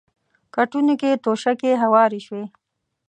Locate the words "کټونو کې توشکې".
0.55-1.71